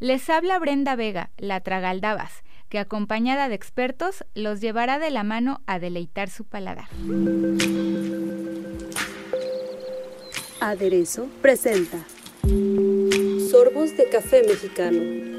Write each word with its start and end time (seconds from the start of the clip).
Les 0.00 0.30
habla 0.30 0.60
Brenda 0.60 0.94
Vega, 0.94 1.30
la 1.38 1.60
Tragaldabas, 1.60 2.44
que 2.68 2.78
acompañada 2.78 3.48
de 3.48 3.56
expertos 3.56 4.24
los 4.34 4.60
llevará 4.60 5.00
de 5.00 5.10
la 5.10 5.24
mano 5.24 5.60
a 5.66 5.80
deleitar 5.80 6.30
su 6.30 6.44
paladar. 6.44 6.86
Aderezo 10.60 11.28
presenta 11.42 11.98
Sorbos 13.50 13.96
de 13.96 14.08
café 14.08 14.44
mexicano. 14.46 15.37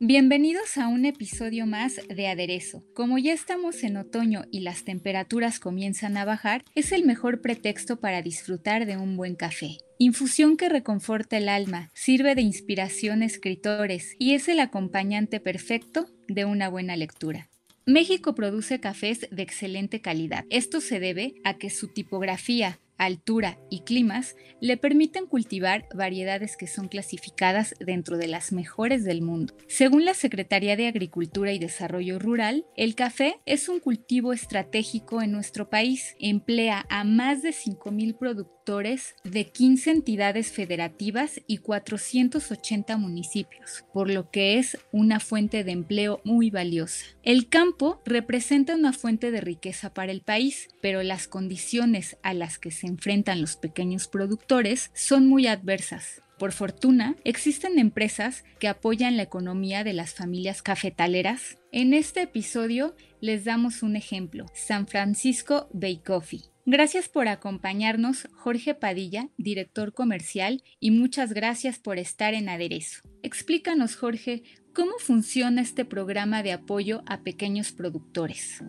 Bienvenidos 0.00 0.76
a 0.76 0.88
un 0.88 1.04
episodio 1.04 1.66
más 1.66 2.00
de 2.08 2.26
Aderezo. 2.26 2.84
Como 2.94 3.16
ya 3.16 3.32
estamos 3.32 3.84
en 3.84 3.96
otoño 3.96 4.44
y 4.50 4.60
las 4.60 4.84
temperaturas 4.84 5.60
comienzan 5.60 6.16
a 6.16 6.24
bajar, 6.24 6.64
es 6.74 6.90
el 6.90 7.04
mejor 7.04 7.40
pretexto 7.40 8.00
para 8.00 8.20
disfrutar 8.20 8.86
de 8.86 8.96
un 8.96 9.16
buen 9.16 9.36
café. 9.36 9.78
Infusión 9.98 10.56
que 10.56 10.68
reconforta 10.68 11.36
el 11.36 11.48
alma, 11.48 11.90
sirve 11.94 12.34
de 12.34 12.42
inspiración 12.42 13.22
a 13.22 13.26
escritores 13.26 14.16
y 14.18 14.34
es 14.34 14.48
el 14.48 14.58
acompañante 14.58 15.38
perfecto 15.38 16.06
de 16.26 16.44
una 16.44 16.68
buena 16.68 16.96
lectura. 16.96 17.48
México 17.86 18.34
produce 18.34 18.80
cafés 18.80 19.28
de 19.30 19.42
excelente 19.42 20.00
calidad. 20.00 20.44
Esto 20.50 20.80
se 20.80 20.98
debe 20.98 21.34
a 21.44 21.54
que 21.54 21.70
su 21.70 21.86
tipografía, 21.86 22.80
altura 22.98 23.58
y 23.70 23.80
climas 23.80 24.36
le 24.60 24.76
permiten 24.76 25.26
cultivar 25.26 25.86
variedades 25.94 26.56
que 26.56 26.66
son 26.66 26.88
clasificadas 26.88 27.74
dentro 27.80 28.16
de 28.16 28.28
las 28.28 28.52
mejores 28.52 29.04
del 29.04 29.22
mundo. 29.22 29.54
Según 29.68 30.04
la 30.04 30.14
Secretaría 30.14 30.76
de 30.76 30.86
Agricultura 30.86 31.52
y 31.52 31.58
Desarrollo 31.58 32.18
Rural, 32.18 32.66
el 32.76 32.94
café 32.94 33.40
es 33.46 33.68
un 33.68 33.80
cultivo 33.80 34.32
estratégico 34.32 35.22
en 35.22 35.32
nuestro 35.32 35.68
país. 35.70 36.14
Emplea 36.18 36.86
a 36.88 37.04
más 37.04 37.42
de 37.42 37.50
5.000 37.50 38.16
productores 38.16 39.14
de 39.24 39.44
15 39.50 39.90
entidades 39.90 40.50
federativas 40.50 41.40
y 41.46 41.58
480 41.58 42.96
municipios, 42.96 43.84
por 43.92 44.10
lo 44.10 44.30
que 44.30 44.58
es 44.58 44.78
una 44.90 45.20
fuente 45.20 45.64
de 45.64 45.72
empleo 45.72 46.20
muy 46.24 46.50
valiosa. 46.50 47.04
El 47.22 47.48
campo 47.48 48.00
representa 48.06 48.74
una 48.74 48.92
fuente 48.92 49.30
de 49.30 49.42
riqueza 49.42 49.92
para 49.92 50.12
el 50.12 50.22
país, 50.22 50.68
pero 50.80 51.02
las 51.02 51.28
condiciones 51.28 52.16
a 52.22 52.32
las 52.32 52.58
que 52.58 52.70
se 52.70 52.86
enfrentan 52.94 53.40
los 53.40 53.56
pequeños 53.56 54.06
productores 54.08 54.90
son 54.94 55.26
muy 55.28 55.46
adversas. 55.46 56.22
Por 56.38 56.52
fortuna, 56.52 57.16
existen 57.24 57.78
empresas 57.78 58.44
que 58.58 58.68
apoyan 58.68 59.16
la 59.16 59.22
economía 59.22 59.84
de 59.84 59.92
las 59.92 60.14
familias 60.14 60.62
cafetaleras. 60.62 61.58
En 61.72 61.92
este 61.92 62.22
episodio 62.22 62.96
les 63.20 63.44
damos 63.44 63.82
un 63.82 63.96
ejemplo, 63.96 64.46
San 64.54 64.86
Francisco 64.86 65.68
Bay 65.72 65.98
Coffee. 65.98 66.42
Gracias 66.66 67.08
por 67.08 67.28
acompañarnos, 67.28 68.28
Jorge 68.32 68.74
Padilla, 68.74 69.28
director 69.36 69.92
comercial, 69.92 70.62
y 70.80 70.92
muchas 70.92 71.32
gracias 71.32 71.78
por 71.78 71.98
estar 71.98 72.32
en 72.32 72.48
Aderezo. 72.48 73.02
Explícanos, 73.22 73.96
Jorge, 73.96 74.42
cómo 74.72 74.92
funciona 74.98 75.62
este 75.62 75.84
programa 75.84 76.42
de 76.42 76.52
apoyo 76.52 77.02
a 77.06 77.22
pequeños 77.22 77.72
productores. 77.72 78.62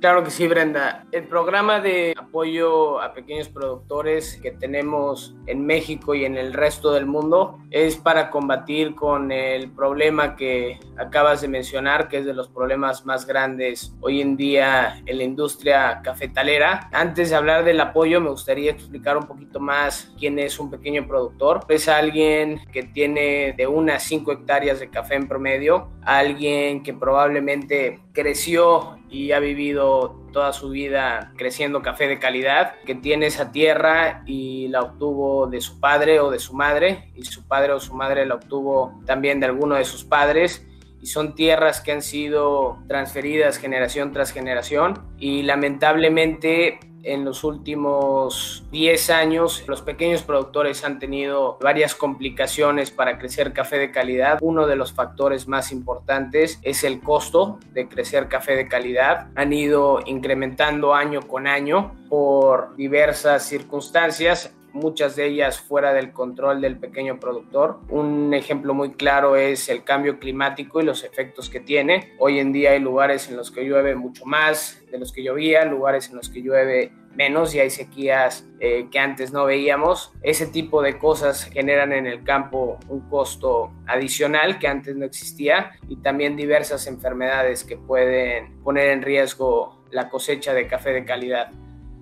Claro 0.00 0.22
que 0.22 0.30
sí, 0.30 0.46
Brenda. 0.46 1.06
El 1.10 1.24
programa 1.24 1.80
de 1.80 2.14
apoyo 2.18 3.00
a 3.00 3.14
pequeños 3.14 3.48
productores 3.48 4.38
que 4.42 4.50
tenemos 4.50 5.34
en 5.46 5.64
México 5.64 6.14
y 6.14 6.26
en 6.26 6.36
el 6.36 6.52
resto 6.52 6.92
del 6.92 7.06
mundo 7.06 7.58
es 7.70 7.96
para 7.96 8.30
combatir 8.30 8.94
con 8.94 9.32
el 9.32 9.70
problema 9.70 10.36
que 10.36 10.78
acabas 10.98 11.40
de 11.40 11.48
mencionar, 11.48 12.08
que 12.08 12.18
es 12.18 12.26
de 12.26 12.34
los 12.34 12.48
problemas 12.48 13.06
más 13.06 13.26
grandes 13.26 13.94
hoy 14.00 14.20
en 14.20 14.36
día 14.36 15.02
en 15.06 15.16
la 15.16 15.24
industria 15.24 16.00
cafetalera. 16.04 16.90
Antes 16.92 17.30
de 17.30 17.36
hablar 17.36 17.64
del 17.64 17.80
apoyo, 17.80 18.20
me 18.20 18.30
gustaría 18.30 18.72
explicar 18.72 19.16
un 19.16 19.26
poquito 19.26 19.60
más 19.60 20.12
quién 20.18 20.38
es 20.38 20.58
un 20.58 20.70
pequeño 20.70 21.08
productor. 21.08 21.64
Es 21.70 21.88
alguien 21.88 22.60
que 22.70 22.82
tiene 22.82 23.54
de 23.56 23.66
una 23.66 23.94
a 23.96 23.98
cinco 23.98 24.32
hectáreas 24.32 24.78
de 24.78 24.90
café 24.90 25.14
en 25.14 25.26
promedio, 25.26 25.88
alguien 26.06 26.82
que 26.82 26.94
probablemente 26.94 28.00
creció 28.12 28.96
y 29.10 29.32
ha 29.32 29.40
vivido 29.40 30.22
toda 30.32 30.52
su 30.52 30.70
vida 30.70 31.32
creciendo 31.36 31.82
café 31.82 32.06
de 32.08 32.18
calidad, 32.18 32.74
que 32.86 32.94
tiene 32.94 33.26
esa 33.26 33.52
tierra 33.52 34.22
y 34.24 34.68
la 34.68 34.82
obtuvo 34.82 35.46
de 35.46 35.60
su 35.60 35.80
padre 35.80 36.20
o 36.20 36.30
de 36.30 36.38
su 36.38 36.54
madre, 36.54 37.10
y 37.16 37.24
su 37.24 37.46
padre 37.46 37.72
o 37.72 37.80
su 37.80 37.94
madre 37.94 38.24
la 38.24 38.36
obtuvo 38.36 39.00
también 39.04 39.40
de 39.40 39.46
alguno 39.46 39.74
de 39.74 39.84
sus 39.84 40.04
padres. 40.04 40.64
Y 41.00 41.06
son 41.06 41.34
tierras 41.34 41.80
que 41.80 41.92
han 41.92 42.02
sido 42.02 42.78
transferidas 42.88 43.58
generación 43.58 44.12
tras 44.12 44.32
generación 44.32 45.02
y 45.18 45.42
lamentablemente 45.42 46.80
en 47.06 47.24
los 47.24 47.44
últimos 47.44 48.64
10 48.72 49.10
años 49.10 49.64
los 49.68 49.80
pequeños 49.80 50.22
productores 50.22 50.84
han 50.84 50.98
tenido 50.98 51.56
varias 51.60 51.94
complicaciones 51.94 52.90
para 52.90 53.18
crecer 53.18 53.52
café 53.52 53.78
de 53.78 53.92
calidad. 53.92 54.38
Uno 54.42 54.66
de 54.66 54.76
los 54.76 54.92
factores 54.92 55.46
más 55.46 55.70
importantes 55.72 56.58
es 56.62 56.84
el 56.84 57.00
costo 57.00 57.58
de 57.72 57.88
crecer 57.88 58.28
café 58.28 58.56
de 58.56 58.68
calidad. 58.68 59.28
Han 59.36 59.52
ido 59.52 60.00
incrementando 60.04 60.94
año 60.94 61.22
con 61.22 61.46
año 61.46 61.94
por 62.08 62.74
diversas 62.76 63.44
circunstancias 63.44 64.55
muchas 64.76 65.16
de 65.16 65.26
ellas 65.26 65.58
fuera 65.58 65.92
del 65.92 66.12
control 66.12 66.60
del 66.60 66.78
pequeño 66.78 67.18
productor. 67.18 67.80
Un 67.88 68.32
ejemplo 68.34 68.74
muy 68.74 68.92
claro 68.92 69.36
es 69.36 69.68
el 69.68 69.82
cambio 69.84 70.18
climático 70.18 70.80
y 70.80 70.84
los 70.84 71.02
efectos 71.02 71.50
que 71.50 71.60
tiene. 71.60 72.14
Hoy 72.18 72.38
en 72.38 72.52
día 72.52 72.72
hay 72.72 72.80
lugares 72.80 73.28
en 73.28 73.36
los 73.36 73.50
que 73.50 73.64
llueve 73.64 73.94
mucho 73.94 74.24
más 74.24 74.82
de 74.90 74.98
los 74.98 75.12
que 75.12 75.22
llovía, 75.22 75.64
lugares 75.64 76.10
en 76.10 76.16
los 76.16 76.28
que 76.28 76.42
llueve 76.42 76.92
menos 77.16 77.54
y 77.54 77.60
hay 77.60 77.70
sequías 77.70 78.46
eh, 78.60 78.88
que 78.90 78.98
antes 78.98 79.32
no 79.32 79.46
veíamos. 79.46 80.12
Ese 80.22 80.46
tipo 80.46 80.82
de 80.82 80.98
cosas 80.98 81.44
generan 81.44 81.92
en 81.92 82.06
el 82.06 82.22
campo 82.22 82.78
un 82.88 83.08
costo 83.08 83.72
adicional 83.86 84.58
que 84.58 84.68
antes 84.68 84.94
no 84.94 85.04
existía 85.04 85.72
y 85.88 85.96
también 85.96 86.36
diversas 86.36 86.86
enfermedades 86.86 87.64
que 87.64 87.76
pueden 87.76 88.62
poner 88.62 88.90
en 88.90 89.02
riesgo 89.02 89.82
la 89.90 90.08
cosecha 90.08 90.52
de 90.52 90.66
café 90.66 90.92
de 90.92 91.04
calidad. 91.04 91.50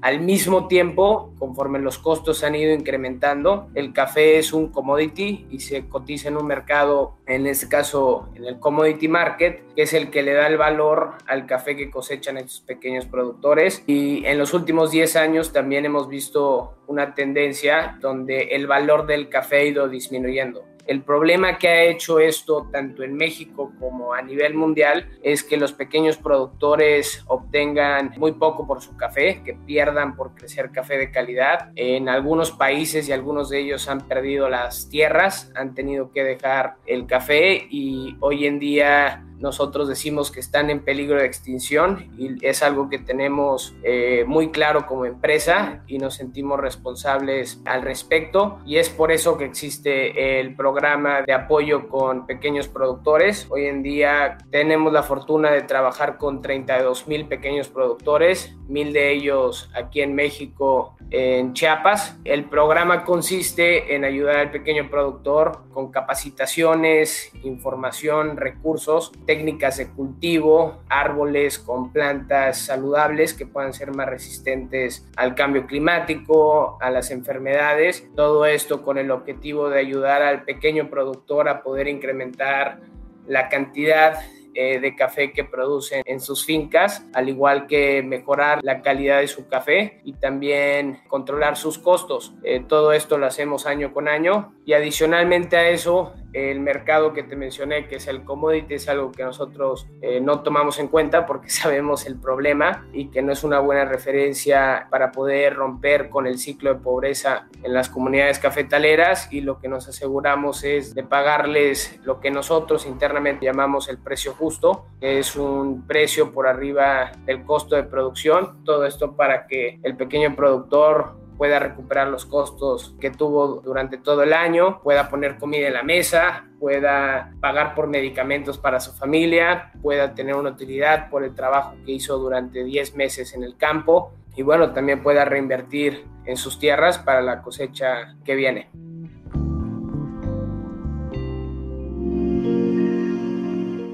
Al 0.05 0.21
mismo 0.21 0.69
tiempo, 0.69 1.33
conforme 1.39 1.79
los 1.79 1.97
costos 1.97 2.45
han 2.45 2.55
ido 2.55 2.75
incrementando, 2.75 3.71
el 3.75 3.95
café 3.95 4.37
es 4.37 4.53
un 4.53 4.69
commodity 4.69 5.47
y 5.51 5.61
se 5.61 5.89
cotiza 5.89 6.29
en 6.29 6.37
un 6.37 6.47
mercado, 6.47 7.15
en 7.25 7.47
este 7.47 7.71
caso 7.71 8.29
en 8.35 8.45
el 8.45 8.61
commodity 8.61 9.09
market, 9.09 9.63
que 9.75 9.81
es 9.85 9.95
el 9.95 10.11
que 10.11 10.23
le 10.23 10.35
da 10.35 10.47
el 10.47 10.59
valor 10.59 11.13
al 11.27 11.47
café 11.47 11.75
que 11.75 11.91
cosechan 11.91 12.37
estos 12.37 12.61
pequeños 12.61 13.07
productores. 13.07 13.83
Y 13.87 14.27
en 14.27 14.37
los 14.37 14.53
últimos 14.53 14.91
10 14.91 15.17
años 15.17 15.55
también 15.55 15.87
hemos 15.87 16.07
visto 16.07 16.75
una 16.87 17.15
tendencia 17.15 17.97
donde 18.03 18.49
el 18.49 18.67
valor 18.67 19.07
del 19.07 19.31
café 19.31 19.57
ha 19.57 19.65
ido 19.65 19.89
disminuyendo. 19.89 20.74
El 20.87 21.03
problema 21.03 21.59
que 21.59 21.69
ha 21.69 21.83
hecho 21.84 22.19
esto 22.19 22.69
tanto 22.71 23.03
en 23.03 23.15
México 23.15 23.72
como 23.78 24.12
a 24.12 24.22
nivel 24.22 24.55
mundial 24.55 25.09
es 25.22 25.43
que 25.43 25.56
los 25.56 25.72
pequeños 25.72 26.17
productores 26.17 27.25
obtengan 27.27 28.12
muy 28.17 28.33
poco 28.33 28.67
por 28.67 28.83
su 28.83 28.97
café, 28.97 29.43
que 29.44 29.55
pierdan 29.55 30.15
por 30.15 30.34
crecer 30.34 30.71
café 30.71 30.99
de 30.99 31.11
calidad. 31.11 31.73
En 31.75 32.09
algunos 32.09 32.50
países 32.50 33.09
y 33.09 33.12
algunos 33.12 33.49
de 33.50 33.61
ellos 33.61 33.88
han 33.88 34.06
perdido 34.06 34.49
las 34.49 34.88
tierras, 34.88 35.50
han 35.55 35.75
tenido 35.75 36.12
que 36.12 36.25
dejar 36.25 36.76
el 36.87 37.06
café 37.06 37.67
y 37.70 38.17
hoy 38.20 38.47
en 38.47 38.59
día 38.59 39.25
nosotros 39.39 39.89
decimos 39.89 40.31
que 40.31 40.41
están 40.41 40.71
en 40.71 40.81
peligro 40.81 41.19
de 41.19 41.27
extinción 41.27 42.11
y 42.17 42.45
es 42.47 42.63
algo 42.63 42.89
que 42.89 42.99
tenemos 42.99 43.75
eh, 43.83 44.25
muy 44.27 44.51
claro 44.51 44.87
como 44.87 45.05
empresa 45.05 45.83
y 45.87 45.99
nos 45.99 46.15
sentimos 46.15 46.61
responsables 46.61 47.61
al 47.65 47.83
respecto 47.83 48.59
y 48.65 48.77
es 48.77 48.89
por 48.89 49.13
eso 49.13 49.37
que 49.37 49.45
existe 49.45 50.41
el 50.41 50.55
programa 50.55 51.23
de 51.23 51.33
apoyo 51.33 51.89
con 51.89 52.27
pequeños 52.27 52.69
productores. 52.69 53.47
Hoy 53.51 53.67
en 53.67 53.83
día 53.83 54.39
tenemos 54.51 54.93
la 54.93 55.03
fortuna 55.03 55.51
de 55.51 55.63
trabajar 55.63 56.17
con 56.19 56.41
32 56.41 57.07
mil 57.09 57.27
pequeños 57.27 57.69
productores, 57.69 58.57
mil 58.69 58.93
de 58.93 59.13
ellos 59.13 59.71
aquí 59.75 60.01
en 60.01 60.15
México 60.15 60.97
en 61.11 61.53
Chiapas. 61.53 62.19
El 62.25 62.45
programa 62.45 63.05
consiste 63.05 63.95
en 63.95 64.05
ayudar 64.05 64.37
al 64.37 64.51
pequeño 64.51 64.89
productor 64.91 65.65
con 65.73 65.91
capacitaciones, 65.91 67.33
información, 67.43 68.37
recursos 68.37 69.13
técnicas 69.26 69.79
de 69.79 69.88
cultivo, 69.88 70.82
árboles 70.88 71.59
con 71.59 71.93
plantas 71.93 72.59
saludables 72.59 73.35
que 73.35 73.47
puedan 73.47 73.73
ser 73.73 73.93
más 73.93 74.09
resistentes 74.09 75.06
al 75.17 75.35
cambio 75.35 75.67
climático, 75.67 76.79
a 76.81 76.91
las 76.91 77.11
enfermedades. 77.11 78.09
Todo 78.15 78.47
esto 78.47 78.82
con 78.82 78.99
el 78.99 79.11
objetivo 79.11 79.69
de 79.69 79.81
ayudar 79.81 80.23
al 80.23 80.44
pequeño 80.44 80.91
productor 80.91 81.49
a 81.49 81.62
poder 81.62 81.88
incrementar 81.88 82.81
la 83.26 83.49
cantidad 83.49 84.19
eh, 84.56 84.79
de 84.79 84.94
café 84.94 85.32
que 85.32 85.43
producen 85.43 86.03
en 86.06 86.21
sus 86.21 86.44
fincas, 86.44 87.05
al 87.12 87.29
igual 87.29 87.67
que 87.67 88.05
mejorar 88.05 88.61
la 88.62 88.82
calidad 88.82 89.19
de 89.19 89.26
su 89.26 89.49
café 89.49 90.00
y 90.05 90.12
también 90.12 91.00
controlar 91.09 91.56
sus 91.56 91.76
costos. 91.76 92.35
Eh, 92.44 92.62
todo 92.69 92.93
esto 92.93 93.19
lo 93.19 93.26
hacemos 93.26 93.67
año 93.67 93.93
con 93.93 94.06
año 94.06 94.55
y 94.65 94.75
adicionalmente 94.75 95.56
a 95.56 95.69
eso 95.71 96.12
el 96.35 96.61
mercado 96.61 97.13
que 97.13 97.23
te 97.23 97.37
mencioné, 97.37 97.87
que 97.87 97.97
es 97.97 98.09
el 98.09 98.25
commodity, 98.25 98.75
es 98.75 98.89
algo 98.89 99.13
que 99.13 99.23
nosotros 99.23 99.87
eh, 100.03 100.21
no 100.21 100.41
tomamos 100.41 100.79
en 100.81 100.89
cuenta 100.89 101.27
porque 101.27 101.49
sabemos 101.51 102.07
el 102.07 102.17
problema 102.17 102.87
y 102.93 103.09
que 103.09 103.23
no 103.23 103.33
es 103.33 103.45
una 103.45 103.61
buena 103.61 103.85
referencia 103.85 104.89
para 104.91 105.13
poder 105.13 105.55
romper 105.55 106.11
con 106.11 106.27
el 106.27 106.39
ciclo 106.39 106.75
de 106.75 106.81
pobreza 106.81 107.49
en 107.63 107.73
las 107.73 107.89
comunidades 107.89 108.39
cafetaleras 108.39 109.33
y 109.33 109.41
lo 109.41 109.61
que 109.61 109.69
nos 109.69 109.89
aseguramos 109.89 110.65
es 110.65 110.95
de 110.95 111.05
pagarles 111.05 112.01
lo 112.05 112.21
que 112.21 112.31
nosotros 112.31 112.85
internamente 112.87 113.47
llamamos 113.47 113.89
el 113.89 113.99
precio 113.99 114.33
justo, 114.33 114.87
que 115.01 115.21
es 115.21 115.37
un 115.37 115.87
precio 115.87 116.33
por 116.33 116.49
arriba 116.49 117.13
del 117.25 117.45
costo 117.45 117.77
de 117.77 117.85
producción. 117.85 118.65
Todo 118.65 118.85
esto 118.87 119.15
para 119.15 119.47
que 119.47 119.79
el 119.83 119.97
pequeño 119.97 120.35
productor 120.35 121.24
pueda 121.37 121.59
recuperar 121.59 122.09
los 122.09 122.27
costos 122.27 122.95
que 123.01 123.11
tuvo 123.11 123.61
durante 123.61 123.99
todo 123.99 124.23
el 124.23 124.33
año, 124.33 124.81
pueda 124.83 125.09
poner 125.09 125.39
comida 125.39 125.69
en 125.69 125.75
la 125.75 125.83
mesa, 125.83 126.47
pueda 126.59 127.33
pagar 127.41 127.75
por 127.75 127.89
medicamentos 127.89 128.59
para 128.59 128.81
su 128.81 128.93
familia, 128.93 129.73
pueda 129.83 130.15
tener 130.15 130.37
una 130.37 130.51
utilidad 130.51 131.11
por 131.11 131.25
el 131.25 131.35
trabajo 131.35 131.75
que 131.85 131.93
hizo 131.93 132.19
durante 132.19 132.65
10 132.65 132.97
meses 132.97 133.35
en 133.35 133.43
el 133.43 133.57
campo 133.57 134.13
y 134.37 134.43
bueno, 134.43 134.73
también 134.73 135.03
pueda 135.03 135.25
reinvertir 135.25 136.05
en 136.27 136.37
sus 136.37 136.59
tierras 136.59 136.99
para 136.99 137.21
la 137.21 137.43
cosecha 137.43 138.17
que 138.25 138.35
viene. 138.35 138.69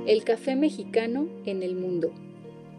El 0.07 0.25
café 0.25 0.57
mexicano 0.57 1.29
en 1.45 1.63
el 1.63 1.77
mundo. 1.77 2.13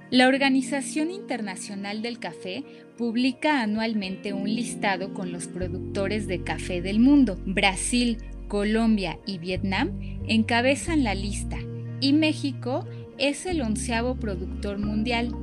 La 0.10 0.28
Organización 0.28 1.10
Internacional 1.12 2.02
del 2.02 2.20
Café 2.20 2.66
publica 3.02 3.62
anualmente 3.64 4.32
un 4.32 4.54
listado 4.54 5.12
con 5.16 5.32
los 5.32 5.48
productores 5.48 6.28
de 6.28 6.44
café 6.44 6.84
del 6.84 7.00
mundo. 7.00 7.36
Brasil, 7.48 8.20
Colombia 8.48 9.18
y 9.26 9.40
Vietnam 9.40 10.20
encabezan 10.28 11.04
la 11.04 11.16
lista 11.16 11.58
y 12.00 12.14
México 12.14 12.88
es 13.18 13.48
el 13.48 13.64
onceavo 13.64 14.18
productor 14.18 14.78
mundial. 14.78 15.36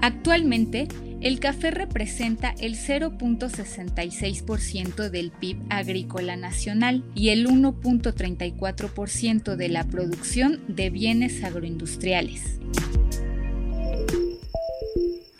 Actualmente, 0.00 0.86
el 1.20 1.40
café 1.40 1.72
representa 1.72 2.54
el 2.60 2.76
0.66% 2.76 5.10
del 5.10 5.32
PIB 5.32 5.64
agrícola 5.68 6.36
nacional 6.36 7.02
y 7.16 7.30
el 7.30 7.48
1.34% 7.48 9.56
de 9.56 9.68
la 9.68 9.82
producción 9.88 10.60
de 10.68 10.90
bienes 10.90 11.42
agroindustriales. 11.42 12.60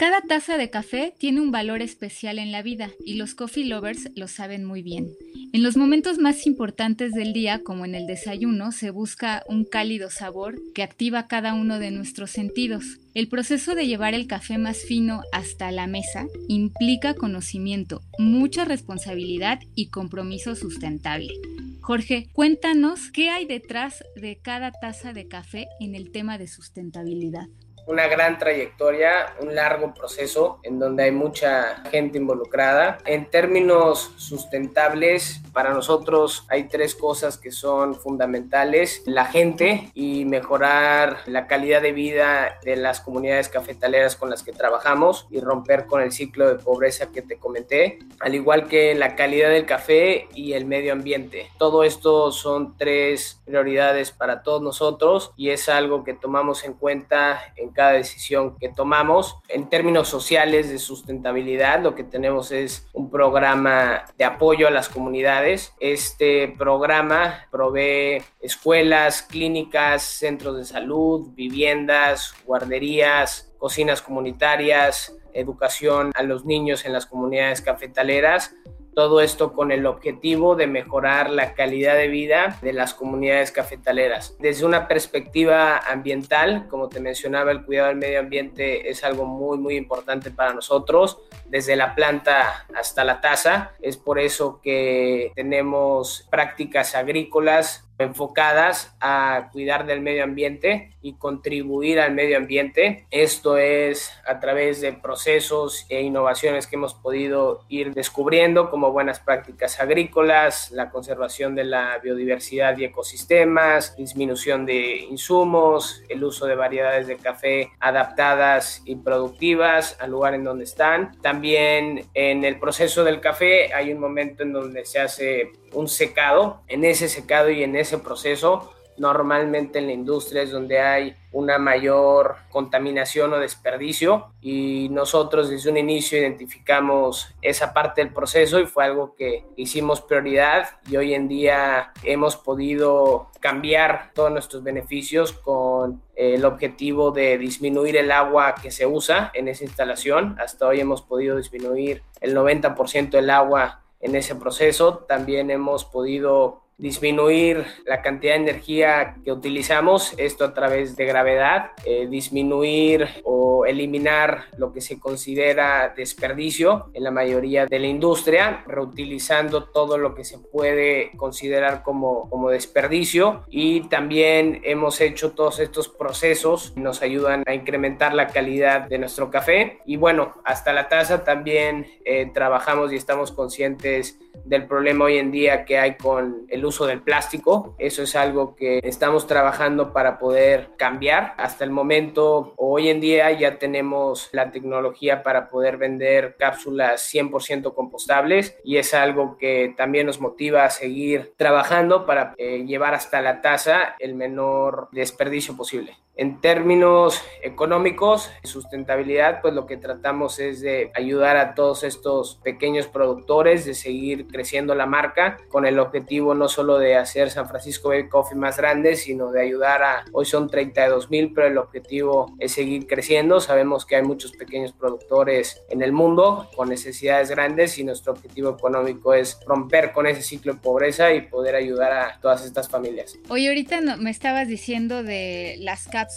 Cada 0.00 0.22
taza 0.22 0.56
de 0.56 0.70
café 0.70 1.12
tiene 1.18 1.42
un 1.42 1.50
valor 1.50 1.82
especial 1.82 2.38
en 2.38 2.52
la 2.52 2.62
vida 2.62 2.88
y 3.04 3.16
los 3.16 3.34
coffee 3.34 3.66
lovers 3.66 4.08
lo 4.16 4.28
saben 4.28 4.64
muy 4.64 4.80
bien. 4.80 5.10
En 5.52 5.62
los 5.62 5.76
momentos 5.76 6.18
más 6.18 6.46
importantes 6.46 7.12
del 7.12 7.34
día, 7.34 7.60
como 7.62 7.84
en 7.84 7.94
el 7.94 8.06
desayuno, 8.06 8.72
se 8.72 8.88
busca 8.88 9.42
un 9.46 9.66
cálido 9.66 10.08
sabor 10.08 10.58
que 10.74 10.82
activa 10.82 11.28
cada 11.28 11.52
uno 11.52 11.78
de 11.78 11.90
nuestros 11.90 12.30
sentidos. 12.30 12.98
El 13.12 13.28
proceso 13.28 13.74
de 13.74 13.86
llevar 13.86 14.14
el 14.14 14.26
café 14.26 14.56
más 14.56 14.78
fino 14.78 15.20
hasta 15.32 15.70
la 15.70 15.86
mesa 15.86 16.24
implica 16.48 17.12
conocimiento, 17.12 18.00
mucha 18.18 18.64
responsabilidad 18.64 19.60
y 19.74 19.88
compromiso 19.88 20.56
sustentable. 20.56 21.34
Jorge, 21.82 22.30
cuéntanos 22.32 23.10
qué 23.10 23.28
hay 23.28 23.44
detrás 23.44 24.02
de 24.16 24.38
cada 24.38 24.72
taza 24.72 25.12
de 25.12 25.28
café 25.28 25.68
en 25.78 25.94
el 25.94 26.10
tema 26.10 26.38
de 26.38 26.48
sustentabilidad 26.48 27.48
una 27.90 28.06
gran 28.06 28.38
trayectoria, 28.38 29.34
un 29.40 29.54
largo 29.54 29.92
proceso 29.92 30.60
en 30.62 30.78
donde 30.78 31.04
hay 31.04 31.10
mucha 31.10 31.82
gente 31.90 32.18
involucrada. 32.18 32.98
En 33.04 33.28
términos 33.28 34.12
sustentables, 34.16 35.42
para 35.52 35.74
nosotros 35.74 36.46
hay 36.48 36.68
tres 36.68 36.94
cosas 36.94 37.36
que 37.36 37.50
son 37.50 37.96
fundamentales. 37.96 39.02
La 39.06 39.24
gente 39.24 39.90
y 39.94 40.24
mejorar 40.24 41.18
la 41.26 41.48
calidad 41.48 41.82
de 41.82 41.90
vida 41.90 42.60
de 42.62 42.76
las 42.76 43.00
comunidades 43.00 43.48
cafetaleras 43.48 44.14
con 44.14 44.30
las 44.30 44.44
que 44.44 44.52
trabajamos 44.52 45.26
y 45.28 45.40
romper 45.40 45.86
con 45.86 46.00
el 46.00 46.12
ciclo 46.12 46.48
de 46.48 46.62
pobreza 46.62 47.10
que 47.10 47.22
te 47.22 47.38
comenté, 47.38 47.98
al 48.20 48.36
igual 48.36 48.68
que 48.68 48.94
la 48.94 49.16
calidad 49.16 49.50
del 49.50 49.66
café 49.66 50.28
y 50.32 50.52
el 50.52 50.64
medio 50.64 50.92
ambiente. 50.92 51.50
Todo 51.58 51.82
esto 51.82 52.30
son 52.30 52.76
tres 52.76 53.40
prioridades 53.44 54.12
para 54.12 54.44
todos 54.44 54.62
nosotros 54.62 55.32
y 55.36 55.50
es 55.50 55.68
algo 55.68 56.04
que 56.04 56.14
tomamos 56.14 56.62
en 56.62 56.74
cuenta 56.74 57.40
en 57.56 57.70
cada 57.70 57.79
decisión 57.88 58.56
que 58.58 58.68
tomamos. 58.68 59.38
En 59.48 59.68
términos 59.68 60.08
sociales 60.08 60.68
de 60.68 60.78
sustentabilidad, 60.78 61.82
lo 61.82 61.94
que 61.94 62.04
tenemos 62.04 62.52
es 62.52 62.86
un 62.92 63.10
programa 63.10 64.04
de 64.16 64.24
apoyo 64.24 64.68
a 64.68 64.70
las 64.70 64.88
comunidades. 64.88 65.74
Este 65.80 66.54
programa 66.56 67.46
provee 67.50 68.22
escuelas, 68.40 69.22
clínicas, 69.22 70.02
centros 70.02 70.56
de 70.56 70.64
salud, 70.64 71.30
viviendas, 71.34 72.34
guarderías, 72.44 73.52
cocinas 73.58 74.02
comunitarias, 74.02 75.16
educación 75.32 76.12
a 76.14 76.22
los 76.22 76.44
niños 76.44 76.84
en 76.84 76.92
las 76.92 77.06
comunidades 77.06 77.60
cafetaleras 77.60 78.54
todo 78.94 79.20
esto 79.20 79.52
con 79.52 79.72
el 79.72 79.86
objetivo 79.86 80.56
de 80.56 80.66
mejorar 80.66 81.30
la 81.30 81.54
calidad 81.54 81.96
de 81.96 82.08
vida 82.08 82.58
de 82.62 82.72
las 82.72 82.94
comunidades 82.94 83.52
cafetaleras. 83.52 84.36
Desde 84.38 84.64
una 84.64 84.88
perspectiva 84.88 85.78
ambiental, 85.78 86.66
como 86.68 86.88
te 86.88 87.00
mencionaba, 87.00 87.50
el 87.52 87.64
cuidado 87.64 87.88
del 87.88 87.98
medio 87.98 88.20
ambiente 88.20 88.90
es 88.90 89.04
algo 89.04 89.24
muy, 89.24 89.58
muy 89.58 89.76
importante 89.76 90.30
para 90.30 90.52
nosotros, 90.52 91.18
desde 91.46 91.76
la 91.76 91.94
planta 91.94 92.66
hasta 92.74 93.04
la 93.04 93.20
taza. 93.20 93.72
Es 93.80 93.96
por 93.96 94.18
eso 94.18 94.60
que 94.62 95.32
tenemos 95.34 96.26
prácticas 96.30 96.94
agrícolas 96.94 97.89
enfocadas 98.00 98.96
a 99.00 99.50
cuidar 99.52 99.86
del 99.86 100.00
medio 100.00 100.24
ambiente 100.24 100.96
y 101.02 101.14
contribuir 101.14 102.00
al 102.00 102.14
medio 102.14 102.36
ambiente. 102.36 103.06
Esto 103.10 103.56
es 103.56 104.12
a 104.26 104.40
través 104.40 104.80
de 104.80 104.92
procesos 104.92 105.86
e 105.88 106.02
innovaciones 106.02 106.66
que 106.66 106.76
hemos 106.76 106.94
podido 106.94 107.64
ir 107.68 107.94
descubriendo 107.94 108.70
como 108.70 108.92
buenas 108.92 109.20
prácticas 109.20 109.80
agrícolas, 109.80 110.70
la 110.70 110.90
conservación 110.90 111.54
de 111.54 111.64
la 111.64 111.98
biodiversidad 111.98 112.76
y 112.78 112.84
ecosistemas, 112.84 113.96
disminución 113.96 114.66
de 114.66 114.96
insumos, 115.10 116.02
el 116.08 116.24
uso 116.24 116.46
de 116.46 116.54
variedades 116.54 117.06
de 117.06 117.16
café 117.16 117.70
adaptadas 117.80 118.82
y 118.84 118.96
productivas 118.96 119.96
al 120.00 120.10
lugar 120.10 120.34
en 120.34 120.44
donde 120.44 120.64
están. 120.64 121.16
También 121.20 122.06
en 122.14 122.44
el 122.44 122.58
proceso 122.58 123.04
del 123.04 123.20
café 123.20 123.72
hay 123.72 123.92
un 123.92 124.00
momento 124.00 124.42
en 124.42 124.52
donde 124.52 124.84
se 124.84 125.00
hace 125.00 125.52
un 125.72 125.88
secado. 125.88 126.60
En 126.68 126.84
ese 126.84 127.08
secado 127.08 127.50
y 127.50 127.62
en 127.62 127.76
ese 127.76 127.98
proceso, 127.98 128.70
normalmente 129.00 129.78
en 129.78 129.86
la 129.86 129.92
industria 129.92 130.42
es 130.42 130.50
donde 130.50 130.78
hay 130.78 131.16
una 131.32 131.58
mayor 131.58 132.36
contaminación 132.50 133.32
o 133.32 133.38
desperdicio 133.38 134.26
y 134.42 134.88
nosotros 134.90 135.48
desde 135.48 135.70
un 135.70 135.78
inicio 135.78 136.18
identificamos 136.18 137.34
esa 137.40 137.72
parte 137.72 138.04
del 138.04 138.12
proceso 138.12 138.60
y 138.60 138.66
fue 138.66 138.84
algo 138.84 139.14
que 139.14 139.46
hicimos 139.56 140.02
prioridad 140.02 140.68
y 140.86 140.98
hoy 140.98 141.14
en 141.14 141.28
día 141.28 141.92
hemos 142.02 142.36
podido 142.36 143.30
cambiar 143.40 144.10
todos 144.14 144.30
nuestros 144.30 144.62
beneficios 144.62 145.32
con 145.32 146.02
el 146.14 146.44
objetivo 146.44 147.10
de 147.10 147.38
disminuir 147.38 147.96
el 147.96 148.12
agua 148.12 148.54
que 148.60 148.70
se 148.70 148.84
usa 148.84 149.30
en 149.32 149.48
esa 149.48 149.64
instalación. 149.64 150.36
Hasta 150.38 150.66
hoy 150.66 150.80
hemos 150.80 151.00
podido 151.00 151.38
disminuir 151.38 152.02
el 152.20 152.36
90% 152.36 153.10
del 153.12 153.30
agua 153.30 153.80
en 154.00 154.16
ese 154.16 154.34
proceso. 154.34 155.04
También 155.08 155.50
hemos 155.50 155.84
podido 155.84 156.62
disminuir 156.80 157.64
la 157.84 158.00
cantidad 158.00 158.34
de 158.34 158.40
energía 158.40 159.16
que 159.22 159.32
utilizamos, 159.32 160.14
esto 160.16 160.44
a 160.44 160.54
través 160.54 160.96
de 160.96 161.04
gravedad, 161.04 161.72
eh, 161.84 162.06
disminuir 162.08 163.06
o 163.24 163.66
eliminar 163.66 164.44
lo 164.56 164.72
que 164.72 164.80
se 164.80 164.98
considera 164.98 165.92
desperdicio 165.94 166.90
en 166.94 167.04
la 167.04 167.10
mayoría 167.10 167.66
de 167.66 167.78
la 167.78 167.86
industria, 167.86 168.64
reutilizando 168.66 169.64
todo 169.64 169.98
lo 169.98 170.14
que 170.14 170.24
se 170.24 170.38
puede 170.38 171.12
considerar 171.16 171.82
como, 171.82 172.28
como 172.30 172.50
desperdicio. 172.50 173.44
Y 173.48 173.82
también 173.88 174.62
hemos 174.64 175.00
hecho 175.00 175.32
todos 175.32 175.60
estos 175.60 175.88
procesos 175.88 176.72
que 176.74 176.80
nos 176.80 177.02
ayudan 177.02 177.42
a 177.46 177.54
incrementar 177.54 178.14
la 178.14 178.28
calidad 178.28 178.88
de 178.88 178.98
nuestro 178.98 179.30
café. 179.30 179.80
Y 179.84 179.96
bueno, 179.96 180.34
hasta 180.44 180.72
la 180.72 180.88
taza 180.88 181.24
también 181.24 181.86
eh, 182.04 182.30
trabajamos 182.32 182.92
y 182.92 182.96
estamos 182.96 183.32
conscientes 183.32 184.18
del 184.44 184.66
problema 184.66 185.04
hoy 185.04 185.18
en 185.18 185.30
día 185.30 185.64
que 185.64 185.78
hay 185.78 185.96
con 185.96 186.46
el 186.48 186.64
uso 186.64 186.86
del 186.86 187.02
plástico. 187.02 187.74
Eso 187.78 188.02
es 188.02 188.16
algo 188.16 188.54
que 188.56 188.80
estamos 188.82 189.26
trabajando 189.26 189.92
para 189.92 190.18
poder 190.18 190.70
cambiar. 190.76 191.34
Hasta 191.36 191.64
el 191.64 191.70
momento, 191.70 192.54
hoy 192.56 192.88
en 192.88 193.00
día 193.00 193.30
ya 193.32 193.58
tenemos 193.58 194.28
la 194.32 194.50
tecnología 194.50 195.22
para 195.22 195.50
poder 195.50 195.76
vender 195.76 196.36
cápsulas 196.38 197.12
100% 197.12 197.74
compostables 197.74 198.56
y 198.64 198.76
es 198.76 198.94
algo 198.94 199.36
que 199.38 199.74
también 199.76 200.06
nos 200.06 200.20
motiva 200.20 200.64
a 200.64 200.70
seguir 200.70 201.32
trabajando 201.36 202.06
para 202.06 202.34
eh, 202.36 202.64
llevar 202.66 202.94
hasta 202.94 203.20
la 203.20 203.40
taza 203.40 203.96
el 203.98 204.14
menor 204.14 204.88
desperdicio 204.92 205.56
posible. 205.56 205.96
En 206.20 206.38
términos 206.42 207.22
económicos, 207.42 208.30
sustentabilidad, 208.44 209.40
pues 209.40 209.54
lo 209.54 209.64
que 209.64 209.78
tratamos 209.78 210.38
es 210.38 210.60
de 210.60 210.92
ayudar 210.94 211.38
a 211.38 211.54
todos 211.54 211.82
estos 211.82 212.38
pequeños 212.44 212.88
productores 212.88 213.64
de 213.64 213.72
seguir 213.72 214.26
creciendo 214.26 214.74
la 214.74 214.84
marca 214.84 215.38
con 215.48 215.64
el 215.64 215.78
objetivo 215.78 216.34
no 216.34 216.50
solo 216.50 216.78
de 216.78 216.96
hacer 216.96 217.30
San 217.30 217.48
Francisco 217.48 217.88
Bay 217.88 218.06
Coffee 218.10 218.36
más 218.36 218.58
grande, 218.58 218.96
sino 218.96 219.32
de 219.32 219.40
ayudar 219.40 219.82
a, 219.82 220.04
hoy 220.12 220.26
son 220.26 220.50
32 220.50 221.10
mil, 221.10 221.32
pero 221.32 221.46
el 221.46 221.56
objetivo 221.56 222.36
es 222.38 222.52
seguir 222.52 222.86
creciendo. 222.86 223.40
Sabemos 223.40 223.86
que 223.86 223.96
hay 223.96 224.02
muchos 224.02 224.32
pequeños 224.32 224.72
productores 224.72 225.62
en 225.70 225.80
el 225.80 225.92
mundo 225.92 226.50
con 226.54 226.68
necesidades 226.68 227.30
grandes 227.30 227.78
y 227.78 227.84
nuestro 227.84 228.12
objetivo 228.12 228.50
económico 228.50 229.14
es 229.14 229.40
romper 229.46 229.92
con 229.92 230.06
ese 230.06 230.20
ciclo 230.20 230.52
de 230.52 230.60
pobreza 230.60 231.14
y 231.14 231.22
poder 231.22 231.54
ayudar 231.54 231.92
a 231.92 232.20
todas 232.20 232.44
estas 232.44 232.68
familias. 232.68 233.18
Hoy 233.30 233.48
ahorita 233.48 233.80
me 233.96 234.10
estabas 234.10 234.48
diciendo 234.48 235.02
de 235.02 235.56
las 235.60 235.88
cápsulas 235.88 236.09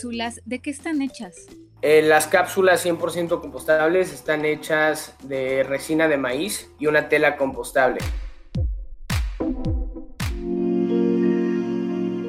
¿de 0.46 0.60
qué 0.60 0.70
están 0.70 1.02
hechas? 1.02 1.36
Eh, 1.82 2.02
las 2.02 2.28
cápsulas 2.28 2.86
100% 2.86 3.42
compostables 3.42 4.14
están 4.14 4.46
hechas 4.46 5.16
de 5.24 5.64
resina 5.64 6.08
de 6.08 6.18
maíz 6.18 6.70
y 6.80 6.88
una 6.88 7.10
tela 7.10 7.38
compostable. 7.38 8.00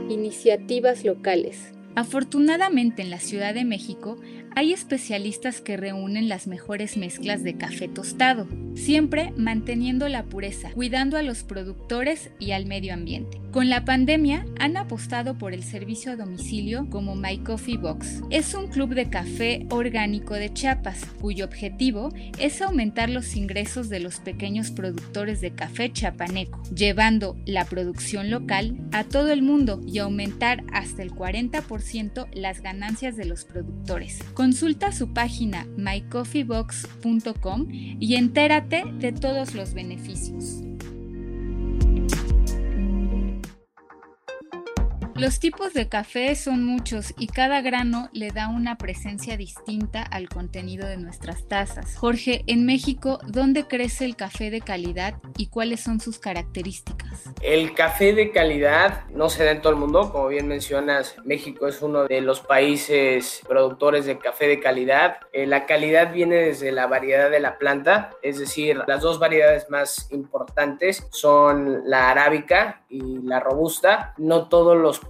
Iniciativas 0.09 1.05
locales. 1.05 1.73
Afortunadamente 1.97 3.03
en 3.03 3.11
la 3.11 3.21
Ciudad 3.21 3.55
de 3.55 3.65
México 3.65 4.17
hay 4.57 4.73
especialistas 4.73 5.61
que 5.61 5.77
reúnen 5.77 6.29
las 6.29 6.47
mejores 6.47 6.97
mezclas 6.97 7.43
de 7.43 7.57
café 7.57 7.89
tostado, 7.89 8.47
siempre 8.75 9.33
manteniendo 9.37 10.09
la 10.09 10.25
pureza, 10.25 10.71
cuidando 10.73 11.17
a 11.17 11.23
los 11.23 11.43
productores 11.43 12.31
y 12.39 12.53
al 12.53 12.67
medio 12.67 12.95
ambiente. 12.95 13.41
Con 13.51 13.69
la 13.69 13.85
pandemia 13.85 14.45
han 14.59 14.77
apostado 14.77 15.39
por 15.39 15.55
el 15.55 15.63
servicio 15.63 16.13
a 16.13 16.17
domicilio 16.17 16.89
como 16.91 17.15
My 17.15 17.39
Coffee 17.39 17.77
Box. 17.77 18.23
Es 18.31 18.55
un 18.55 18.67
club 18.69 18.95
de 18.95 19.09
café 19.09 19.67
orgánico 19.71 20.35
de 20.35 20.53
Chiapas, 20.53 21.05
cuyo 21.21 21.45
objetivo 21.45 22.11
es 22.39 22.63
aumentar 22.63 23.11
los 23.11 23.37
ingresos 23.37 23.89
de 23.89 24.01
los 24.01 24.19
pequeños 24.19 24.71
productores 24.73 25.41
de 25.41 25.53
café 25.53 25.93
chapaneco, 25.93 26.61
llevando 26.75 27.37
la 27.47 27.65
producción 27.65 28.31
local 28.31 28.77
a 28.93 29.05
todo 29.05 29.33
el 29.33 29.43
mundo 29.43 29.81
y 29.87 29.99
aumentar 29.99 30.65
hasta 30.73 31.03
el 31.03 31.13
40% 31.13 31.84
las 32.33 32.61
ganancias 32.61 33.17
de 33.17 33.25
los 33.27 33.45
productores. 33.45 34.23
Consulta 34.35 34.91
su 34.93 35.13
página 35.13 35.67
mycoffeebox.com 35.77 37.67
y 37.71 38.17
entérate 38.17 38.85
de 38.99 39.13
todos 39.13 39.55
los 39.55 39.75
beneficios. 39.75 40.64
Los 45.25 45.41
tipos 45.41 45.73
de 45.73 45.89
café 45.89 46.35
son 46.35 46.67
muchos 46.67 47.15
y 47.17 47.29
cada 47.29 47.63
grano 47.63 48.11
le 48.13 48.31
da 48.31 48.49
una 48.49 48.77
presencia 48.77 49.39
distinta 49.39 50.03
al 50.03 50.29
contenido 50.29 50.87
de 50.87 50.99
nuestras 50.99 51.49
tazas. 51.49 51.97
Jorge, 51.97 52.45
en 52.47 52.67
México, 52.67 53.19
¿dónde 53.27 53.67
crece 53.67 54.05
el 54.05 54.17
café 54.17 54.51
de 54.51 54.61
calidad 54.61 55.15
y 55.39 55.47
cuáles 55.47 55.81
son 55.81 55.99
sus 55.99 56.19
características? 56.19 57.31
El 57.41 57.73
café 57.73 58.13
de 58.13 58.33
calidad 58.33 59.09
no 59.09 59.31
se 59.31 59.45
da 59.45 59.53
en 59.53 59.63
todo 59.63 59.73
el 59.73 59.79
mundo, 59.79 60.13
como 60.13 60.29
bien 60.29 60.47
mencionas, 60.47 61.17
México 61.25 61.69
es 61.69 61.81
uno 61.81 62.05
de 62.05 62.21
los 62.21 62.41
países 62.41 63.41
productores 63.49 64.05
de 64.05 64.19
café 64.19 64.47
de 64.47 64.61
calidad. 64.61 65.21
Eh, 65.33 65.47
la 65.47 65.65
calidad 65.65 66.13
viene 66.13 66.37
desde 66.37 66.71
la 66.71 66.87
variedad 66.87 67.31
de 67.31 67.41
la 67.41 67.57
planta, 67.57 68.11
es 68.21 68.39
decir, 68.39 68.83
las 68.87 69.01
dos 69.01 69.19
variedades 69.19 69.71
más 69.71 70.07
importantes 70.11 71.07
son 71.13 71.89
la 71.89 72.11
arábica 72.11 72.83
y 72.91 73.23
la 73.23 73.41
robusta. 73.41 74.13
No 74.19 74.49
todos 74.49 74.77
los 74.77 75.01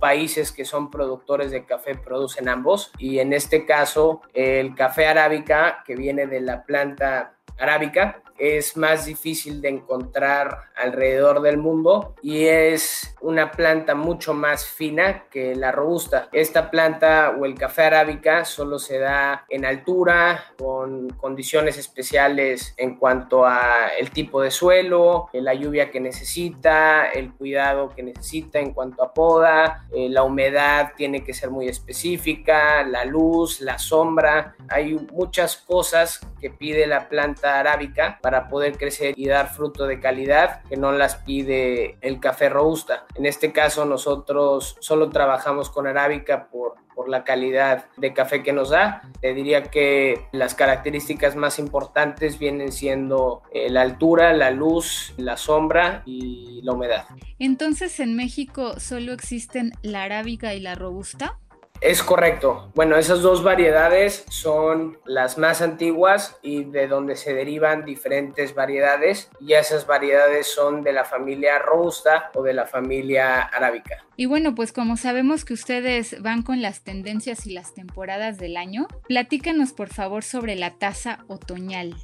que 0.53 0.65
son 0.65 0.91
productores 0.91 1.51
de 1.51 1.65
café 1.65 1.95
producen 1.95 2.49
ambos 2.49 2.93
y 2.99 3.21
en 3.21 3.33
este 3.33 3.65
caso 3.65 4.21
el 4.35 4.75
café 4.75 5.07
arábica 5.07 5.83
que 5.87 5.97
viene 5.97 6.27
de 6.27 6.41
la 6.41 6.65
planta 6.65 7.34
arábica 7.59 8.23
es 8.39 8.77
más 8.77 9.07
difícil 9.07 9.61
de 9.61 9.69
encontrar 9.69 10.59
alrededor 10.77 11.41
del 11.41 11.57
mundo 11.57 12.15
y 12.23 12.45
es 12.45 13.15
una 13.21 13.53
planta 13.53 13.95
mucho 13.95 14.35
más 14.35 14.67
fina 14.67 15.25
que 15.31 15.55
la 15.55 15.73
robusta. 15.73 16.29
Esta 16.33 16.71
planta 16.71 17.35
o 17.39 17.45
el 17.45 17.55
café 17.55 17.85
arábica 17.85 18.45
solo 18.45 18.79
se 18.79 18.99
da 18.99 19.47
en 19.49 19.65
altura, 19.65 20.53
con 20.59 21.11
condiciones 21.11 21.79
especiales 21.79 22.75
en 22.77 22.97
cuanto 22.97 23.47
a 23.47 23.89
el 23.99 24.11
tipo 24.11 24.43
de 24.43 24.51
suelo, 24.51 25.29
la 25.33 25.55
lluvia 25.55 25.91
que 25.91 26.01
necesita, 26.01 27.09
el 27.11 27.33
cuidado 27.33 27.91
que 27.91 28.03
necesita 28.03 28.59
en 28.59 28.73
cuanto 28.73 29.03
a 29.03 29.15
poda, 29.15 29.87
eh, 29.93 30.09
la 30.09 30.23
humedad 30.23 30.93
tiene 30.97 31.25
que 31.25 31.35
ser 31.35 31.51
muy 31.51 31.69
específica, 31.69 32.83
la 32.85 33.05
luz, 33.05 33.61
la 33.61 33.79
sombra. 33.79 34.57
Hay 34.69 34.95
muchas 35.13 35.57
cosas 35.57 36.21
que 36.41 36.51
pide 36.51 36.87
la 36.87 37.09
planta 37.09 37.44
arábica 37.45 38.19
para 38.23 38.49
poder 38.49 38.77
crecer 38.77 39.15
y 39.17 39.27
dar 39.27 39.49
fruto 39.49 39.87
de 39.87 40.01
calidad 40.01 40.63
que 40.69 40.77
no 40.77 40.93
las 40.93 41.17
pide 41.17 41.97
el 42.01 42.21
café 42.21 42.49
robusta. 42.49 43.07
En 43.15 43.27
este 43.27 43.53
caso 43.53 43.85
nosotros 43.85 44.77
solo 44.81 45.11
trabajamos 45.11 45.71
con 45.71 45.87
arábica 45.87 46.49
por, 46.49 46.75
por 46.95 47.09
la 47.09 47.25
calidad 47.25 47.87
de 47.97 48.13
café 48.13 48.43
que 48.43 48.53
nos 48.53 48.71
da. 48.71 49.03
Te 49.21 49.35
diría 49.35 49.65
que 49.65 50.27
las 50.33 50.55
características 50.55 51.37
más 51.37 51.59
importantes 51.59 52.39
vienen 52.39 52.73
siendo 52.73 53.43
eh, 53.53 53.71
la 53.71 53.83
altura, 53.83 54.33
la 54.33 54.51
luz, 54.51 55.13
la 55.17 55.37
sombra 55.37 56.03
y 56.07 56.61
la 56.63 56.73
humedad. 56.73 57.05
Entonces 57.39 58.01
en 58.01 58.17
México 58.17 58.79
solo 58.79 59.13
existen 59.13 59.73
la 59.83 60.05
arábica 60.05 60.55
y 60.55 60.61
la 60.61 60.75
robusta. 60.75 61.39
Es 61.85 62.03
correcto. 62.03 62.71
Bueno, 62.75 62.97
esas 62.97 63.21
dos 63.21 63.43
variedades 63.43 64.25
son 64.31 64.97
las 65.05 65.37
más 65.37 65.61
antiguas 65.61 66.39
y 66.41 66.65
de 66.65 66.89
donde 66.89 67.15
se 67.15 67.35
derivan 67.35 67.85
diferentes 67.85 68.55
variedades 68.55 69.29
y 69.39 69.53
esas 69.53 69.87
variedades 69.87 70.47
son 70.47 70.83
de 70.83 70.95
la 70.95 71.05
familia 71.05 71.59
robusta 71.59 72.31
o 72.33 72.43
de 72.43 72.55
la 72.55 72.65
familia 72.65 73.43
arábica. 73.43 74.03
Y 74.17 74.25
bueno, 74.25 74.55
pues 74.55 74.73
como 74.73 74.97
sabemos 74.97 75.45
que 75.45 75.53
ustedes 75.53 76.23
van 76.23 76.43
con 76.43 76.63
las 76.63 76.81
tendencias 76.85 77.47
y 77.47 77.53
las 77.53 77.75
temporadas 77.75 78.39
del 78.39 78.57
año, 78.57 78.89
platícanos 79.07 79.75
por 79.75 79.91
favor 79.91 80.25
sobre 80.25 80.57
la 80.57 80.79
taza 80.79 81.19
otoñal. 81.29 81.95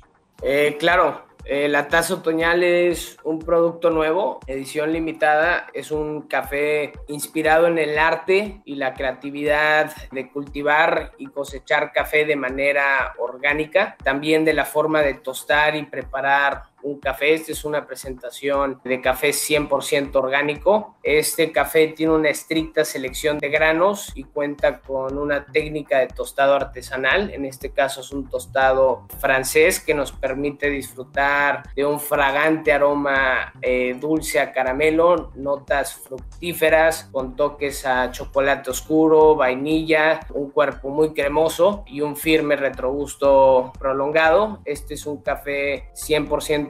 Eh, 0.42 0.76
claro, 0.78 1.24
la 1.46 1.88
taza 1.88 2.14
otoñal 2.14 2.62
es 2.62 3.18
un 3.24 3.38
producto 3.38 3.90
nuevo, 3.90 4.40
edición 4.46 4.92
limitada. 4.92 5.66
Es 5.74 5.90
un 5.90 6.22
café 6.22 6.92
inspirado 7.08 7.66
en 7.66 7.78
el 7.78 7.98
arte 7.98 8.60
y 8.64 8.76
la 8.76 8.94
creatividad 8.94 9.92
de 10.12 10.30
cultivar 10.30 11.12
y 11.18 11.26
cosechar 11.26 11.92
café 11.92 12.24
de 12.24 12.36
manera 12.36 13.14
orgánica. 13.18 13.96
También 14.02 14.44
de 14.44 14.54
la 14.54 14.64
forma 14.64 15.02
de 15.02 15.14
tostar 15.14 15.76
y 15.76 15.84
preparar 15.84 16.64
un 16.82 16.98
café. 16.98 17.34
Esta 17.34 17.52
es 17.52 17.64
una 17.64 17.86
presentación 17.86 18.80
de 18.84 19.00
café 19.00 19.30
100% 19.30 20.14
orgánico. 20.16 20.96
Este 21.02 21.52
café 21.52 21.88
tiene 21.88 22.12
una 22.14 22.30
estricta 22.30 22.84
selección 22.84 23.38
de 23.38 23.48
granos 23.48 24.12
y 24.14 24.24
cuenta 24.24 24.80
con 24.80 25.18
una 25.18 25.46
técnica 25.46 25.98
de 25.98 26.08
tostado 26.08 26.54
artesanal. 26.54 27.30
En 27.30 27.44
este 27.44 27.70
caso 27.72 28.00
es 28.00 28.10
un 28.12 28.28
tostado 28.28 29.06
francés 29.18 29.80
que 29.80 29.94
nos 29.94 30.12
permite 30.12 30.68
disfrutar 30.70 31.62
de 31.74 31.84
un 31.84 32.00
fragante 32.00 32.72
aroma 32.72 33.52
eh, 33.62 33.96
dulce 33.98 34.40
a 34.40 34.52
caramelo, 34.52 35.32
notas 35.34 35.94
fructíferas 35.94 37.08
con 37.12 37.36
toques 37.36 37.86
a 37.86 38.10
chocolate 38.10 38.70
oscuro, 38.70 39.36
vainilla, 39.36 40.20
un 40.34 40.50
cuerpo 40.50 40.88
muy 40.88 41.14
cremoso 41.14 41.84
y 41.86 42.00
un 42.00 42.16
firme 42.16 42.56
retrogusto 42.56 43.72
prolongado. 43.78 44.60
Este 44.64 44.94
es 44.94 45.06
un 45.06 45.22
café 45.22 45.88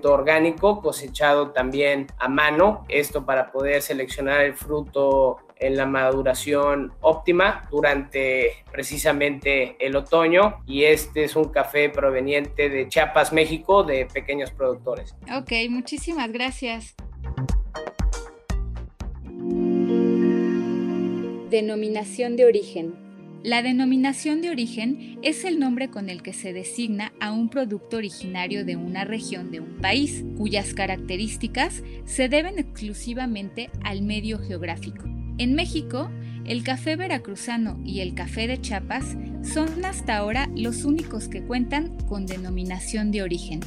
100% 0.00 0.11
orgánico 0.11 0.80
cosechado 0.80 1.50
también 1.50 2.07
a 2.19 2.28
mano, 2.28 2.85
esto 2.88 3.25
para 3.25 3.50
poder 3.52 3.83
seleccionar 3.83 4.40
el 4.42 4.54
fruto 4.54 5.38
en 5.57 5.76
la 5.76 5.87
maduración 5.87 6.92
óptima 7.00 7.69
durante 7.71 8.64
precisamente 8.73 9.76
el 9.78 9.95
otoño 9.95 10.62
y 10.66 10.85
este 10.85 11.25
es 11.25 11.37
un 11.37 11.45
café 11.45 11.90
proveniente 11.90 12.71
de 12.71 12.88
Chiapas, 12.88 13.33
México, 13.33 13.83
de 13.83 14.07
pequeños 14.07 14.50
productores. 14.50 15.14
Ok, 15.37 15.52
muchísimas 15.69 16.33
gracias. 16.33 16.95
Denominación 21.50 22.37
de 22.37 22.47
origen. 22.47 23.10
La 23.42 23.62
denominación 23.62 24.42
de 24.42 24.50
origen 24.50 25.18
es 25.23 25.47
el 25.47 25.59
nombre 25.59 25.88
con 25.88 26.11
el 26.11 26.23
que 26.23 26.35
se 26.35 26.52
designa 26.52 27.14
a 27.20 27.32
un 27.32 27.49
producto 27.49 27.97
originario 27.97 28.66
de 28.66 28.76
una 28.76 29.06
región 29.06 29.50
de 29.50 29.61
un 29.61 29.78
país, 29.78 30.26
cuyas 30.37 30.75
características 30.75 31.82
se 32.04 32.28
deben 32.28 32.59
exclusivamente 32.59 33.70
al 33.82 34.02
medio 34.02 34.38
geográfico. 34.40 35.04
En 35.38 35.54
México, 35.54 36.11
el 36.44 36.62
café 36.64 36.97
veracruzano 36.97 37.80
y 37.82 38.00
el 38.00 38.12
café 38.12 38.47
de 38.47 38.61
Chiapas 38.61 39.16
son 39.42 39.87
hasta 39.87 40.18
ahora 40.18 40.50
los 40.54 40.85
únicos 40.85 41.28
que 41.28 41.42
cuentan 41.42 41.97
con 42.09 42.26
denominación 42.26 43.11
de 43.11 43.23
origen. 43.23 43.61